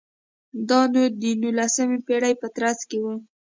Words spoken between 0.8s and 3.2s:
د نولسمې پېړۍ په ترڅ کې و.